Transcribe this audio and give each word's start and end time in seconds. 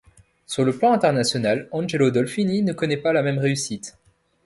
Sur 0.47 0.65
le 0.65 0.75
plan 0.75 0.93
international, 0.93 1.67
Angelo 1.71 2.09
Dolfini 2.09 2.63
ne 2.63 2.73
connaît 2.73 2.97
pas 2.97 3.13
la 3.13 3.21
même 3.21 3.37
réussite. 3.37 3.99